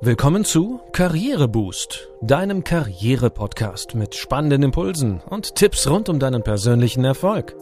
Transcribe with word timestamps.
Willkommen 0.00 0.44
zu 0.44 0.80
Karriereboost, 0.92 2.08
deinem 2.22 2.62
Karriere-Podcast 2.62 3.96
mit 3.96 4.14
spannenden 4.14 4.62
Impulsen 4.62 5.20
und 5.28 5.56
Tipps 5.56 5.88
rund 5.88 6.08
um 6.08 6.20
deinen 6.20 6.44
persönlichen 6.44 7.04
Erfolg. 7.04 7.56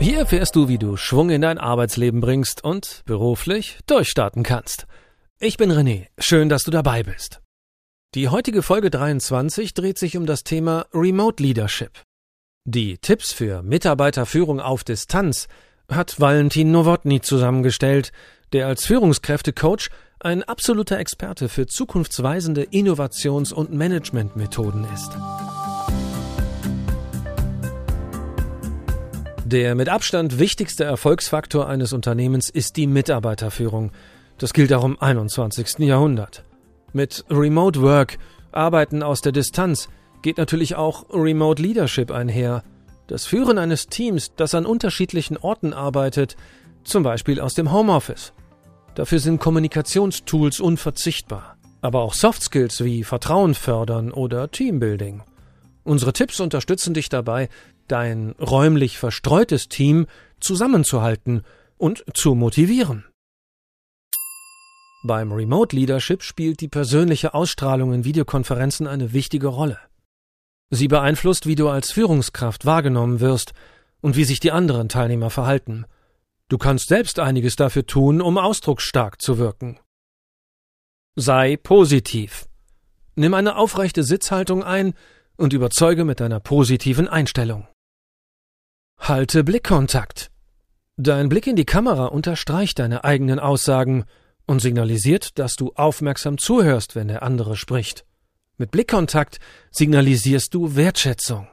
Hier 0.00 0.18
erfährst 0.18 0.56
du, 0.56 0.66
wie 0.66 0.78
du 0.78 0.96
Schwung 0.96 1.30
in 1.30 1.42
dein 1.42 1.58
Arbeitsleben 1.58 2.20
bringst 2.20 2.64
und 2.64 3.02
beruflich 3.04 3.78
durchstarten 3.86 4.42
kannst. 4.42 4.88
Ich 5.38 5.56
bin 5.56 5.70
René, 5.70 6.08
schön, 6.18 6.48
dass 6.48 6.64
du 6.64 6.72
dabei 6.72 7.04
bist. 7.04 7.40
Die 8.16 8.28
heutige 8.28 8.62
Folge 8.62 8.90
23 8.90 9.72
dreht 9.72 9.98
sich 9.98 10.16
um 10.16 10.26
das 10.26 10.42
Thema 10.42 10.86
Remote 10.92 11.40
Leadership. 11.40 11.92
Die 12.70 12.98
Tipps 12.98 13.32
für 13.32 13.62
Mitarbeiterführung 13.62 14.60
auf 14.60 14.84
Distanz 14.84 15.48
hat 15.90 16.20
Valentin 16.20 16.70
Nowotny 16.70 17.22
zusammengestellt, 17.22 18.12
der 18.52 18.66
als 18.66 18.84
Führungskräftecoach 18.84 19.88
ein 20.20 20.42
absoluter 20.42 20.98
Experte 20.98 21.48
für 21.48 21.66
zukunftsweisende 21.66 22.64
Innovations- 22.64 23.54
und 23.54 23.72
Managementmethoden 23.72 24.86
ist. 24.92 25.10
Der 29.46 29.74
mit 29.74 29.88
Abstand 29.88 30.38
wichtigste 30.38 30.84
Erfolgsfaktor 30.84 31.70
eines 31.70 31.94
Unternehmens 31.94 32.50
ist 32.50 32.76
die 32.76 32.86
Mitarbeiterführung. 32.86 33.92
Das 34.36 34.52
gilt 34.52 34.74
auch 34.74 34.84
im 34.84 35.00
21. 35.00 35.78
Jahrhundert. 35.78 36.44
Mit 36.92 37.24
Remote 37.30 37.80
Work, 37.80 38.18
Arbeiten 38.52 39.02
aus 39.02 39.22
der 39.22 39.32
Distanz, 39.32 39.88
geht 40.22 40.38
natürlich 40.38 40.76
auch 40.76 41.06
Remote 41.10 41.62
Leadership 41.62 42.10
einher. 42.10 42.62
Das 43.06 43.26
Führen 43.26 43.58
eines 43.58 43.86
Teams, 43.86 44.32
das 44.36 44.54
an 44.54 44.66
unterschiedlichen 44.66 45.36
Orten 45.36 45.72
arbeitet, 45.72 46.36
zum 46.84 47.02
Beispiel 47.02 47.40
aus 47.40 47.54
dem 47.54 47.72
Homeoffice. 47.72 48.32
Dafür 48.94 49.20
sind 49.20 49.40
Kommunikationstools 49.40 50.60
unverzichtbar, 50.60 51.56
aber 51.80 52.00
auch 52.00 52.14
Soft 52.14 52.42
Skills 52.42 52.82
wie 52.82 53.04
Vertrauen 53.04 53.54
fördern 53.54 54.10
oder 54.10 54.50
Teambuilding. 54.50 55.22
Unsere 55.84 56.12
Tipps 56.12 56.40
unterstützen 56.40 56.94
dich 56.94 57.08
dabei, 57.08 57.48
dein 57.86 58.34
räumlich 58.40 58.98
verstreutes 58.98 59.68
Team 59.68 60.06
zusammenzuhalten 60.40 61.42
und 61.78 62.04
zu 62.12 62.34
motivieren. 62.34 63.04
Beim 65.04 65.32
Remote 65.32 65.74
Leadership 65.74 66.22
spielt 66.22 66.60
die 66.60 66.68
persönliche 66.68 67.32
Ausstrahlung 67.32 67.92
in 67.94 68.04
Videokonferenzen 68.04 68.86
eine 68.86 69.12
wichtige 69.12 69.46
Rolle. 69.46 69.78
Sie 70.70 70.88
beeinflusst, 70.88 71.46
wie 71.46 71.54
du 71.54 71.68
als 71.68 71.90
Führungskraft 71.90 72.66
wahrgenommen 72.66 73.20
wirst 73.20 73.52
und 74.00 74.16
wie 74.16 74.24
sich 74.24 74.40
die 74.40 74.52
anderen 74.52 74.88
Teilnehmer 74.88 75.30
verhalten. 75.30 75.86
Du 76.48 76.58
kannst 76.58 76.88
selbst 76.88 77.18
einiges 77.18 77.56
dafür 77.56 77.86
tun, 77.86 78.20
um 78.20 78.38
ausdrucksstark 78.38 79.20
zu 79.20 79.38
wirken. 79.38 79.78
Sei 81.16 81.56
positiv. 81.56 82.48
Nimm 83.16 83.34
eine 83.34 83.56
aufrechte 83.56 84.04
Sitzhaltung 84.04 84.62
ein 84.62 84.94
und 85.36 85.52
überzeuge 85.52 86.04
mit 86.04 86.20
deiner 86.20 86.40
positiven 86.40 87.08
Einstellung. 87.08 87.66
Halte 88.98 89.44
Blickkontakt. 89.44 90.30
Dein 90.96 91.28
Blick 91.28 91.46
in 91.46 91.56
die 91.56 91.64
Kamera 91.64 92.06
unterstreicht 92.06 92.78
deine 92.78 93.04
eigenen 93.04 93.38
Aussagen 93.38 94.04
und 94.46 94.60
signalisiert, 94.60 95.38
dass 95.38 95.56
du 95.56 95.72
aufmerksam 95.74 96.38
zuhörst, 96.38 96.94
wenn 96.96 97.08
der 97.08 97.22
andere 97.22 97.56
spricht. 97.56 98.04
Mit 98.58 98.72
Blickkontakt 98.72 99.38
signalisierst 99.70 100.52
du 100.52 100.74
Wertschätzung. 100.74 101.48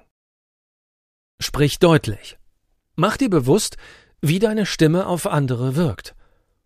Sprich 1.40 1.78
deutlich. 1.78 2.38
Mach 2.96 3.18
dir 3.18 3.30
bewusst, 3.30 3.78
wie 4.22 4.40
deine 4.40 4.66
Stimme 4.66 5.06
auf 5.06 5.28
andere 5.28 5.76
wirkt. 5.76 6.16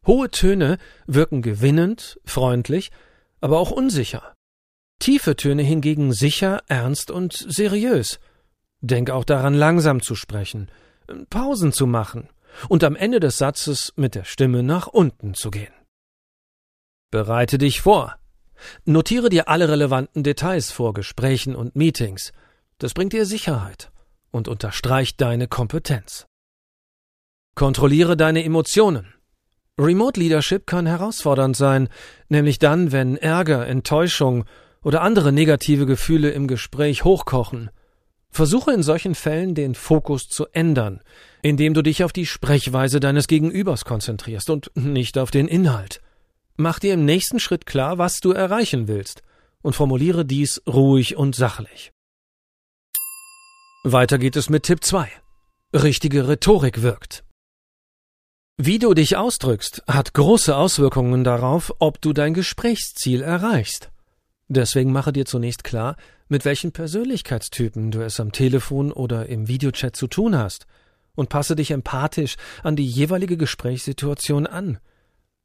Hohe 0.07 0.31
Töne 0.31 0.77
wirken 1.07 1.41
gewinnend, 1.41 2.19
freundlich, 2.23 2.91
aber 3.41 3.59
auch 3.59 3.71
unsicher. 3.71 4.33
Tiefe 4.99 5.35
Töne 5.35 5.63
hingegen 5.63 6.13
sicher, 6.13 6.61
ernst 6.67 7.11
und 7.11 7.33
seriös. 7.33 8.19
Denk 8.81 9.09
auch 9.09 9.25
daran, 9.25 9.53
langsam 9.53 10.01
zu 10.01 10.15
sprechen, 10.15 10.71
Pausen 11.29 11.73
zu 11.73 11.85
machen 11.85 12.29
und 12.69 12.83
am 12.83 12.95
Ende 12.95 13.19
des 13.19 13.37
Satzes 13.37 13.93
mit 13.97 14.15
der 14.15 14.23
Stimme 14.23 14.63
nach 14.63 14.87
unten 14.87 15.33
zu 15.33 15.51
gehen. 15.51 15.73
Bereite 17.11 17.57
dich 17.57 17.81
vor. 17.81 18.18
Notiere 18.85 19.29
dir 19.29 19.47
alle 19.47 19.69
relevanten 19.69 20.23
Details 20.23 20.71
vor 20.71 20.93
Gesprächen 20.93 21.55
und 21.55 21.75
Meetings. 21.75 22.31
Das 22.77 22.93
bringt 22.93 23.13
dir 23.13 23.25
Sicherheit 23.25 23.91
und 24.31 24.47
unterstreicht 24.47 25.19
deine 25.21 25.47
Kompetenz. 25.47 26.27
Kontrolliere 27.55 28.15
deine 28.15 28.43
Emotionen. 28.43 29.13
Remote 29.77 30.19
Leadership 30.19 30.67
kann 30.67 30.85
herausfordernd 30.85 31.55
sein, 31.55 31.89
nämlich 32.27 32.59
dann, 32.59 32.91
wenn 32.91 33.17
Ärger, 33.17 33.65
Enttäuschung 33.67 34.45
oder 34.83 35.01
andere 35.01 35.31
negative 35.31 35.85
Gefühle 35.85 36.31
im 36.31 36.47
Gespräch 36.47 37.03
hochkochen. 37.03 37.69
Versuche 38.29 38.71
in 38.71 38.83
solchen 38.83 39.15
Fällen 39.15 39.55
den 39.55 39.75
Fokus 39.75 40.29
zu 40.29 40.45
ändern, 40.51 41.01
indem 41.41 41.73
du 41.73 41.81
dich 41.81 42.03
auf 42.03 42.13
die 42.13 42.25
Sprechweise 42.25 42.99
deines 42.99 43.27
Gegenübers 43.27 43.85
konzentrierst 43.85 44.49
und 44.49 44.71
nicht 44.75 45.17
auf 45.17 45.31
den 45.31 45.47
Inhalt. 45.47 46.01
Mach 46.61 46.77
dir 46.77 46.93
im 46.93 47.05
nächsten 47.05 47.39
Schritt 47.39 47.65
klar, 47.65 47.99
was 47.99 48.19
du 48.19 48.33
erreichen 48.33 48.89
willst, 48.89 49.21
und 49.61 49.77
formuliere 49.77 50.25
dies 50.25 50.61
ruhig 50.67 51.15
und 51.15 51.33
sachlich. 51.33 51.93
Weiter 53.85 54.17
geht 54.17 54.35
es 54.35 54.49
mit 54.49 54.63
Tipp 54.63 54.83
2. 54.83 55.09
Richtige 55.73 56.27
Rhetorik 56.27 56.81
wirkt. 56.81 57.23
Wie 58.57 58.77
du 58.77 58.93
dich 58.93 59.15
ausdrückst, 59.15 59.83
hat 59.87 60.13
große 60.13 60.53
Auswirkungen 60.53 61.23
darauf, 61.23 61.73
ob 61.79 62.01
du 62.01 62.11
dein 62.11 62.33
Gesprächsziel 62.33 63.21
erreichst. 63.21 63.89
Deswegen 64.49 64.91
mache 64.91 65.13
dir 65.13 65.25
zunächst 65.25 65.63
klar, 65.63 65.95
mit 66.27 66.43
welchen 66.43 66.73
Persönlichkeitstypen 66.73 67.91
du 67.91 68.01
es 68.01 68.19
am 68.19 68.33
Telefon 68.33 68.91
oder 68.91 69.27
im 69.27 69.47
Videochat 69.47 69.95
zu 69.95 70.07
tun 70.07 70.37
hast, 70.37 70.67
und 71.15 71.29
passe 71.29 71.55
dich 71.55 71.71
empathisch 71.71 72.35
an 72.63 72.75
die 72.75 72.85
jeweilige 72.85 73.37
Gesprächssituation 73.37 74.45
an. 74.45 74.79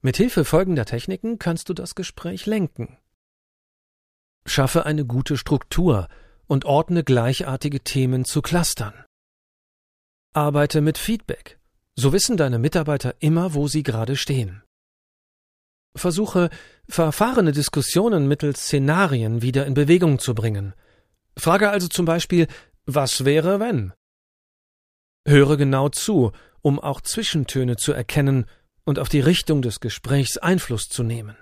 Mit 0.04 0.19
Hilfe 0.19 0.44
folgender 0.44 0.84
Techniken 0.84 1.38
kannst 1.38 1.70
du 1.70 1.72
das 1.72 1.94
Gespräch 1.94 2.44
lenken. 2.44 2.98
Schaffe 4.44 4.84
eine 4.84 5.06
gute 5.06 5.38
Struktur 5.38 6.09
und 6.47 6.66
ordne 6.66 7.04
gleichartige 7.04 7.81
Themen 7.81 8.26
zu 8.26 8.43
Clustern. 8.43 8.93
Arbeite 10.34 10.82
mit 10.82 10.98
Feedback. 10.98 11.59
So 11.97 12.12
wissen 12.12 12.37
deine 12.37 12.59
Mitarbeiter 12.59 13.14
immer, 13.20 13.54
wo 13.54 13.66
sie 13.66 13.82
gerade 13.82 14.16
stehen. 14.16 14.62
Versuche, 15.97 16.50
verfahrene 16.87 17.53
Diskussionen 17.53 18.28
mittels 18.28 18.66
Szenarien 18.66 19.41
wieder 19.41 19.64
in 19.64 19.72
Bewegung 19.72 20.19
zu 20.19 20.34
bringen. 20.34 20.75
Frage 21.34 21.70
also 21.70 21.88
zum 21.88 22.04
Beispiel, 22.04 22.47
was 22.84 23.25
wäre, 23.25 23.59
wenn? 23.59 23.94
Höre 25.26 25.56
genau 25.56 25.88
zu, 25.88 26.32
um 26.60 26.78
auch 26.78 27.00
Zwischentöne 27.00 27.78
zu 27.78 27.94
erkennen 27.94 28.44
und 28.84 28.99
auf 28.99 29.09
die 29.09 29.21
Richtung 29.21 29.62
des 29.62 29.81
Gesprächs 29.81 30.37
Einfluss 30.37 30.89
zu 30.89 31.03
nehmen. 31.03 31.37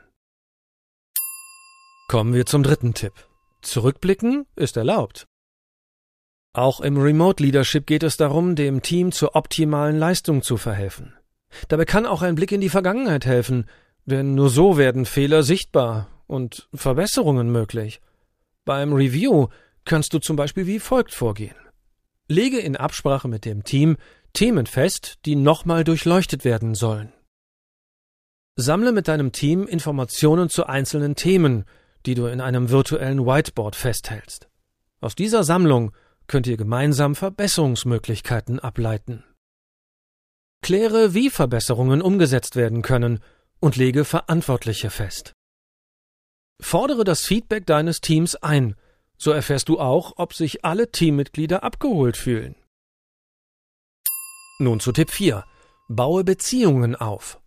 Kommen 2.09 2.35
wir 2.35 2.47
zum 2.47 2.63
dritten 2.63 2.95
Tipp. 2.95 3.15
Zurückblicken 3.63 4.47
ist 4.57 4.77
erlaubt. 4.77 5.27
Auch 6.55 6.81
im 6.81 6.99
Remote 6.99 7.43
Leadership 7.43 7.87
geht 7.87 8.03
es 8.03 8.17
darum, 8.17 8.55
dem 8.55 8.83
Team 8.83 9.13
zur 9.13 9.35
optimalen 9.35 9.99
Leistung 9.99 10.43
zu 10.43 10.59
verhelfen. 10.59 11.15
Dabei 11.69 11.85
kann 11.87 12.07
auch 12.07 12.23
ein 12.23 12.35
Blick 12.35 12.53
in 12.53 12.61
die 12.61 12.69
Vergangenheit 12.69 13.25
helfen, 13.25 13.67
denn 14.05 14.35
nur 14.35 14.51
so 14.51 14.77
werden 14.77 15.07
Fehler 15.07 15.43
sichtbar 15.43 16.09
und 16.27 16.69
Verbesserungen 16.75 17.51
möglich. 17.51 18.01
Beim 18.65 18.93
Review 18.93 19.49
kannst 19.85 20.13
du 20.13 20.19
zum 20.19 20.37
Beispiel 20.37 20.67
wie 20.67 20.79
folgt 20.79 21.15
vorgehen. 21.15 21.57
Lege 22.29 22.59
in 22.59 22.77
Absprache 22.77 23.29
mit 23.29 23.45
dem 23.45 23.65
Team 23.65 23.97
Themen 24.33 24.67
fest, 24.67 25.19
die 25.27 25.37
nochmal 25.37 25.85
durchleuchtet 25.85 26.45
werden 26.45 26.75
sollen. 26.75 27.13
Sammle 28.57 28.93
mit 28.93 29.09
deinem 29.09 29.33
Team 29.33 29.67
Informationen 29.67 30.51
zu 30.51 30.67
einzelnen 30.67 31.17
Themen, 31.17 31.65
die 32.05 32.15
du 32.15 32.27
in 32.27 32.41
einem 32.41 32.69
virtuellen 32.69 33.25
Whiteboard 33.25 33.77
festhältst. 33.77 34.49
Aus 35.01 35.15
dieser 35.15 35.43
Sammlung 35.43 35.93
könnt 36.27 36.47
ihr 36.47 36.57
gemeinsam 36.57 37.15
Verbesserungsmöglichkeiten 37.15 38.61
ableiten. 38.61 39.25
Kläre, 40.63 41.15
wie 41.15 41.31
Verbesserungen 41.31 42.03
umgesetzt 42.03 42.55
werden 42.55 42.83
können 42.83 43.21
und 43.59 43.77
lege 43.77 44.05
Verantwortliche 44.05 44.91
fest. 44.91 45.33
Fordere 46.61 47.05
das 47.05 47.23
Feedback 47.23 47.67
deines 47.67 48.01
Teams 48.01 48.37
ein, 48.37 48.77
so 49.17 49.33
erfährst 49.33 49.69
du 49.69 49.81
auch, 49.81 50.15
ob 50.17 50.35
sich 50.35 50.65
alle 50.65 50.91
Teammitglieder 50.91 51.63
abgeholt 51.65 52.17
fühlen. 52.17 52.55
Nun 54.59 54.79
zu 54.79 54.93
Tipp 54.93 55.11
4. 55.11 55.45
Baue 55.89 56.23
Beziehungen 56.23 56.95
auf. 56.95 57.42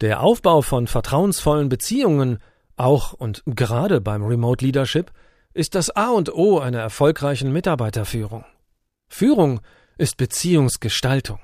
Der 0.00 0.22
Aufbau 0.22 0.62
von 0.62 0.86
vertrauensvollen 0.86 1.68
Beziehungen, 1.68 2.38
auch 2.76 3.12
und 3.12 3.42
gerade 3.46 4.00
beim 4.00 4.24
Remote 4.24 4.64
Leadership, 4.64 5.12
ist 5.52 5.76
das 5.76 5.90
A 5.90 6.10
und 6.10 6.34
O 6.34 6.58
einer 6.58 6.80
erfolgreichen 6.80 7.52
Mitarbeiterführung. 7.52 8.44
Führung 9.08 9.60
ist 9.96 10.16
Beziehungsgestaltung. 10.16 11.38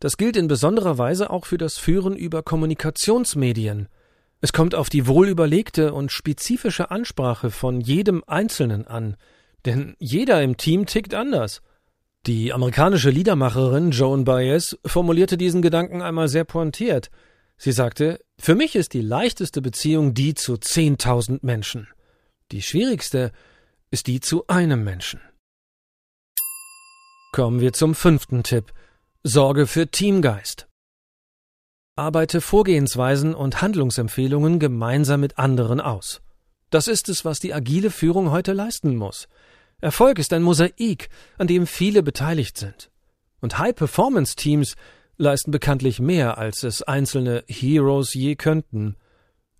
Das 0.00 0.16
gilt 0.16 0.36
in 0.36 0.48
besonderer 0.48 0.98
Weise 0.98 1.30
auch 1.30 1.46
für 1.46 1.56
das 1.56 1.78
Führen 1.78 2.16
über 2.16 2.42
Kommunikationsmedien. 2.42 3.88
Es 4.40 4.52
kommt 4.52 4.74
auf 4.74 4.88
die 4.88 5.06
wohlüberlegte 5.06 5.94
und 5.94 6.10
spezifische 6.10 6.90
Ansprache 6.90 7.50
von 7.50 7.80
jedem 7.80 8.24
Einzelnen 8.26 8.86
an, 8.86 9.16
denn 9.64 9.94
jeder 9.98 10.42
im 10.42 10.56
Team 10.56 10.86
tickt 10.86 11.14
anders. 11.14 11.62
Die 12.26 12.52
amerikanische 12.52 13.10
Liedermacherin 13.10 13.92
Joan 13.92 14.24
Baez 14.24 14.76
formulierte 14.84 15.38
diesen 15.38 15.62
Gedanken 15.62 16.02
einmal 16.02 16.28
sehr 16.28 16.44
pointiert. 16.44 17.10
Sie 17.56 17.72
sagte, 17.72 18.24
für 18.38 18.54
mich 18.54 18.74
ist 18.74 18.92
die 18.92 19.00
leichteste 19.00 19.62
Beziehung 19.62 20.14
die 20.14 20.34
zu 20.34 20.56
zehntausend 20.56 21.42
Menschen. 21.42 21.88
Die 22.52 22.62
schwierigste 22.62 23.32
ist 23.90 24.06
die 24.06 24.20
zu 24.20 24.46
einem 24.48 24.84
Menschen. 24.84 25.20
Kommen 27.32 27.60
wir 27.60 27.72
zum 27.72 27.94
fünften 27.94 28.42
Tipp. 28.42 28.72
Sorge 29.22 29.66
für 29.66 29.90
Teamgeist. 29.90 30.68
Arbeite 31.96 32.40
Vorgehensweisen 32.40 33.34
und 33.34 33.62
Handlungsempfehlungen 33.62 34.58
gemeinsam 34.58 35.20
mit 35.20 35.38
anderen 35.38 35.80
aus. 35.80 36.20
Das 36.70 36.88
ist 36.88 37.08
es, 37.08 37.24
was 37.24 37.40
die 37.40 37.54
agile 37.54 37.90
Führung 37.90 38.30
heute 38.30 38.52
leisten 38.52 38.96
muss. 38.96 39.28
Erfolg 39.80 40.18
ist 40.18 40.32
ein 40.32 40.42
Mosaik, 40.42 41.08
an 41.38 41.46
dem 41.46 41.66
viele 41.66 42.02
beteiligt 42.02 42.58
sind. 42.58 42.90
Und 43.40 43.58
High-Performance-Teams 43.58 44.74
leisten 45.16 45.50
bekanntlich 45.50 46.00
mehr, 46.00 46.38
als 46.38 46.62
es 46.62 46.82
einzelne 46.82 47.44
Heroes 47.46 48.14
je 48.14 48.36
könnten. 48.36 48.96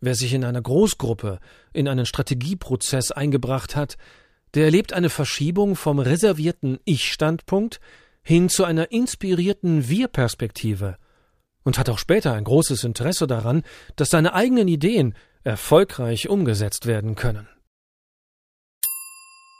Wer 0.01 0.15
sich 0.15 0.35
in 0.35 0.45
einer 0.45 0.63
Großgruppe 0.63 1.39
in 1.73 1.89
einen 1.89 2.07
Strategieprozess 2.07 3.11
eingebracht 3.11 3.77
hat, 3.77 3.97
der 4.55 4.65
erlebt 4.67 4.93
eine 4.93 5.11
Verschiebung 5.11 5.77
vom 5.77 5.99
reservierten 5.99 6.79
Ich-Standpunkt 6.85 7.81
hin 8.23 8.49
zu 8.49 8.65
einer 8.65 8.91
inspirierten 8.93 9.89
Wir-Perspektive 9.89 10.97
und 11.65 11.79
hat 11.79 11.89
auch 11.89 11.99
später 11.99 12.33
ein 12.35 12.45
großes 12.45 12.85
Interesse 12.85 13.27
daran, 13.27 13.63
dass 13.97 14.11
seine 14.11 14.35
eigenen 14.35 14.69
Ideen 14.69 15.15
erfolgreich 15.43 16.29
umgesetzt 16.29 16.87
werden 16.87 17.17
können. 17.17 17.49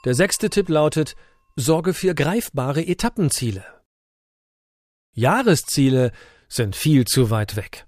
Der 0.05 0.13
sechste 0.13 0.49
Tipp 0.49 0.69
lautet 0.69 1.15
Sorge 1.55 1.93
für 1.93 2.13
greifbare 2.13 2.85
Etappenziele. 2.85 3.65
Jahresziele 5.15 6.11
sind 6.47 6.75
viel 6.75 7.05
zu 7.05 7.31
weit 7.31 7.55
weg. 7.55 7.85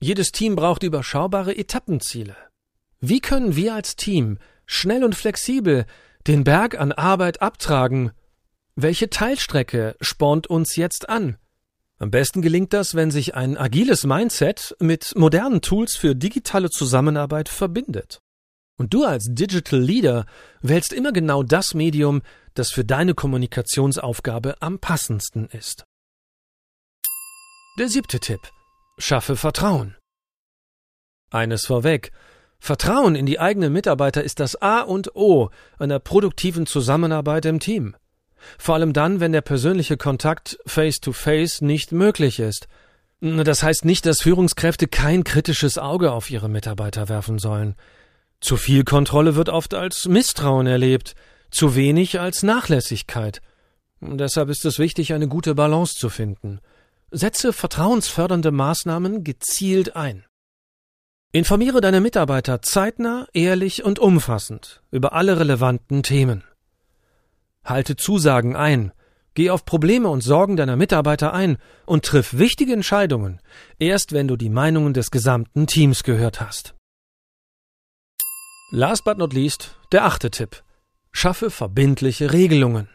Jedes 0.00 0.32
Team 0.32 0.56
braucht 0.56 0.82
überschaubare 0.82 1.56
Etappenziele. 1.56 2.36
Wie 3.00 3.20
können 3.20 3.54
wir 3.54 3.74
als 3.74 3.94
Team 3.94 4.38
schnell 4.66 5.04
und 5.04 5.14
flexibel 5.14 5.86
den 6.26 6.44
Berg 6.44 6.78
an 6.78 6.92
Arbeit 6.92 7.40
abtragen 7.40 8.10
welche 8.74 9.10
Teilstrecke 9.10 9.96
spornt 10.00 10.46
uns 10.46 10.76
jetzt 10.76 11.10
an? 11.10 11.36
Am 11.98 12.10
besten 12.10 12.40
gelingt 12.40 12.72
das, 12.72 12.94
wenn 12.94 13.10
sich 13.10 13.34
ein 13.34 13.58
agiles 13.58 14.04
Mindset 14.04 14.74
mit 14.80 15.12
modernen 15.14 15.60
Tools 15.60 15.94
für 15.94 16.16
digitale 16.16 16.70
Zusammenarbeit 16.70 17.50
verbindet. 17.50 18.20
Und 18.78 18.94
du 18.94 19.04
als 19.04 19.26
Digital 19.28 19.78
Leader 19.78 20.24
wählst 20.62 20.94
immer 20.94 21.12
genau 21.12 21.42
das 21.42 21.74
Medium, 21.74 22.22
das 22.54 22.70
für 22.70 22.84
deine 22.84 23.12
Kommunikationsaufgabe 23.12 24.56
am 24.60 24.78
passendsten 24.78 25.48
ist. 25.48 25.84
Der 27.78 27.88
siebte 27.88 28.20
Tipp. 28.20 28.40
Schaffe 28.98 29.34
Vertrauen. 29.34 29.96
Eines 31.30 31.64
vorweg. 31.64 32.12
Vertrauen 32.58 33.14
in 33.14 33.24
die 33.24 33.40
eigenen 33.40 33.72
Mitarbeiter 33.72 34.22
ist 34.22 34.40
das 34.40 34.60
A 34.60 34.82
und 34.82 35.16
O 35.16 35.48
einer 35.78 35.98
produktiven 35.98 36.66
Zusammenarbeit 36.66 37.46
im 37.46 37.60
Team. 37.60 37.96
Vor 38.58 38.74
allem 38.74 38.92
dann, 38.92 39.20
wenn 39.20 39.32
der 39.32 39.40
persönliche 39.40 39.96
Kontakt 39.96 40.58
face-to-face 40.66 41.62
-face 41.62 41.64
nicht 41.64 41.92
möglich 41.92 42.40
ist. 42.40 42.68
Das 43.22 43.62
heißt 43.62 43.86
nicht, 43.86 44.04
dass 44.04 44.20
Führungskräfte 44.20 44.86
kein 44.86 45.24
kritisches 45.24 45.78
Auge 45.78 46.12
auf 46.12 46.28
ihre 46.28 46.50
Mitarbeiter 46.50 47.08
werfen 47.08 47.38
sollen. 47.38 47.74
Zu 48.40 48.58
viel 48.58 48.84
Kontrolle 48.84 49.34
wird 49.34 49.48
oft 49.48 49.72
als 49.72 50.06
Misstrauen 50.08 50.66
erlebt, 50.66 51.14
zu 51.50 51.74
wenig 51.74 52.20
als 52.20 52.42
Nachlässigkeit. 52.42 53.40
Deshalb 54.02 54.50
ist 54.50 54.66
es 54.66 54.78
wichtig, 54.78 55.14
eine 55.14 55.26
gute 55.26 55.54
Balance 55.54 55.94
zu 55.94 56.10
finden. 56.10 56.60
Setze 57.12 57.52
vertrauensfördernde 57.52 58.50
Maßnahmen 58.50 59.22
gezielt 59.22 59.94
ein. 59.96 60.24
Informiere 61.30 61.80
deine 61.80 62.00
Mitarbeiter 62.00 62.62
zeitnah, 62.62 63.26
ehrlich 63.34 63.84
und 63.84 63.98
umfassend 63.98 64.82
über 64.90 65.12
alle 65.12 65.38
relevanten 65.38 66.02
Themen. 66.02 66.44
Halte 67.64 67.96
Zusagen 67.96 68.56
ein, 68.56 68.92
geh 69.34 69.50
auf 69.50 69.64
Probleme 69.64 70.08
und 70.08 70.22
Sorgen 70.22 70.56
deiner 70.56 70.76
Mitarbeiter 70.76 71.32
ein 71.34 71.58
und 71.86 72.04
triff 72.04 72.38
wichtige 72.38 72.72
Entscheidungen, 72.72 73.40
erst 73.78 74.12
wenn 74.12 74.26
du 74.26 74.36
die 74.36 74.50
Meinungen 74.50 74.94
des 74.94 75.10
gesamten 75.10 75.66
Teams 75.66 76.02
gehört 76.02 76.40
hast. 76.40 76.74
Last 78.70 79.04
but 79.04 79.18
not 79.18 79.34
least, 79.34 79.76
der 79.92 80.06
achte 80.06 80.30
Tipp. 80.30 80.62
Schaffe 81.12 81.50
verbindliche 81.50 82.32
Regelungen. 82.32 82.88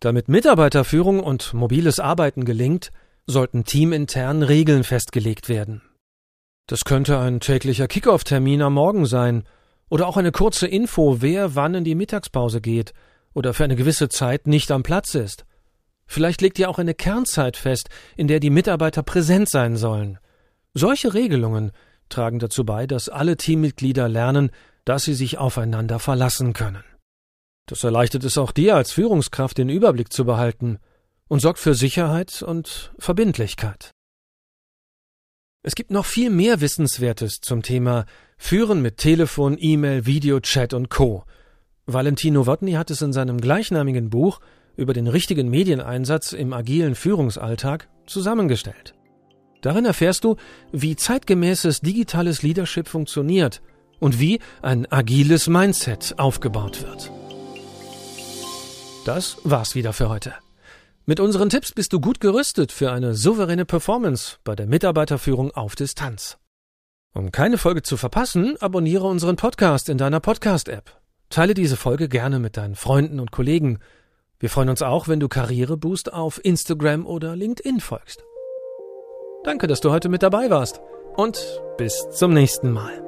Damit 0.00 0.28
Mitarbeiterführung 0.28 1.20
und 1.20 1.54
mobiles 1.54 1.98
Arbeiten 1.98 2.44
gelingt, 2.44 2.90
sollten 3.26 3.64
teamintern 3.64 4.42
Regeln 4.42 4.84
festgelegt 4.84 5.48
werden. 5.48 5.82
Das 6.66 6.84
könnte 6.84 7.18
ein 7.18 7.40
täglicher 7.40 7.88
Kickoff-Termin 7.88 8.62
am 8.62 8.74
Morgen 8.74 9.06
sein 9.06 9.44
oder 9.88 10.06
auch 10.06 10.16
eine 10.16 10.32
kurze 10.32 10.66
Info, 10.66 11.20
wer 11.20 11.54
wann 11.54 11.74
in 11.74 11.84
die 11.84 11.94
Mittagspause 11.94 12.60
geht 12.60 12.92
oder 13.34 13.54
für 13.54 13.64
eine 13.64 13.76
gewisse 13.76 14.08
Zeit 14.08 14.46
nicht 14.46 14.70
am 14.70 14.82
Platz 14.82 15.14
ist. 15.14 15.44
Vielleicht 16.06 16.40
legt 16.42 16.58
ihr 16.58 16.70
auch 16.70 16.78
eine 16.78 16.94
Kernzeit 16.94 17.56
fest, 17.56 17.88
in 18.16 18.28
der 18.28 18.40
die 18.40 18.50
Mitarbeiter 18.50 19.02
präsent 19.02 19.50
sein 19.50 19.76
sollen. 19.76 20.18
Solche 20.74 21.12
Regelungen 21.12 21.72
tragen 22.08 22.38
dazu 22.38 22.64
bei, 22.64 22.86
dass 22.86 23.08
alle 23.08 23.36
Teammitglieder 23.36 24.08
lernen, 24.08 24.50
dass 24.84 25.04
sie 25.04 25.14
sich 25.14 25.38
aufeinander 25.38 25.98
verlassen 25.98 26.52
können. 26.52 26.84
Das 27.68 27.84
erleichtert 27.84 28.24
es 28.24 28.38
auch 28.38 28.50
dir 28.50 28.76
als 28.76 28.92
Führungskraft, 28.92 29.58
den 29.58 29.68
Überblick 29.68 30.10
zu 30.10 30.24
behalten 30.24 30.78
und 31.28 31.40
sorgt 31.40 31.58
für 31.58 31.74
Sicherheit 31.74 32.42
und 32.42 32.92
Verbindlichkeit. 32.98 33.92
Es 35.62 35.74
gibt 35.74 35.90
noch 35.90 36.06
viel 36.06 36.30
mehr 36.30 36.62
Wissenswertes 36.62 37.42
zum 37.42 37.62
Thema 37.62 38.06
Führen 38.38 38.80
mit 38.80 38.96
Telefon, 38.96 39.58
E-Mail, 39.60 40.06
Video, 40.06 40.40
Chat 40.40 40.72
und 40.72 40.88
Co. 40.88 41.24
Valentino 41.84 42.46
Wotny 42.46 42.72
hat 42.72 42.90
es 42.90 43.02
in 43.02 43.12
seinem 43.12 43.38
gleichnamigen 43.38 44.08
Buch 44.08 44.40
über 44.76 44.94
den 44.94 45.06
richtigen 45.06 45.50
Medieneinsatz 45.50 46.32
im 46.32 46.54
agilen 46.54 46.94
Führungsalltag 46.94 47.88
zusammengestellt. 48.06 48.94
Darin 49.60 49.84
erfährst 49.84 50.24
du, 50.24 50.36
wie 50.72 50.96
zeitgemäßes 50.96 51.80
digitales 51.80 52.42
Leadership 52.42 52.88
funktioniert 52.88 53.60
und 53.98 54.20
wie 54.20 54.38
ein 54.62 54.90
agiles 54.90 55.48
Mindset 55.48 56.14
aufgebaut 56.16 56.82
wird. 56.82 57.10
Das 59.08 59.38
war's 59.42 59.74
wieder 59.74 59.94
für 59.94 60.10
heute. 60.10 60.34
Mit 61.06 61.18
unseren 61.18 61.48
Tipps 61.48 61.72
bist 61.72 61.94
du 61.94 61.98
gut 61.98 62.20
gerüstet 62.20 62.72
für 62.72 62.92
eine 62.92 63.14
souveräne 63.14 63.64
Performance 63.64 64.36
bei 64.44 64.54
der 64.54 64.66
Mitarbeiterführung 64.66 65.50
auf 65.52 65.74
Distanz. 65.76 66.36
Um 67.14 67.32
keine 67.32 67.56
Folge 67.56 67.80
zu 67.80 67.96
verpassen, 67.96 68.58
abonniere 68.60 69.06
unseren 69.06 69.36
Podcast 69.36 69.88
in 69.88 69.96
deiner 69.96 70.20
Podcast-App. 70.20 71.00
Teile 71.30 71.54
diese 71.54 71.78
Folge 71.78 72.10
gerne 72.10 72.38
mit 72.38 72.58
deinen 72.58 72.74
Freunden 72.74 73.18
und 73.18 73.32
Kollegen. 73.32 73.78
Wir 74.40 74.50
freuen 74.50 74.68
uns 74.68 74.82
auch, 74.82 75.08
wenn 75.08 75.20
du 75.20 75.28
Karriereboost 75.28 76.12
auf 76.12 76.44
Instagram 76.44 77.06
oder 77.06 77.34
LinkedIn 77.34 77.80
folgst. 77.80 78.22
Danke, 79.42 79.68
dass 79.68 79.80
du 79.80 79.90
heute 79.90 80.10
mit 80.10 80.22
dabei 80.22 80.50
warst 80.50 80.82
und 81.16 81.62
bis 81.78 82.10
zum 82.10 82.34
nächsten 82.34 82.72
Mal. 82.72 83.07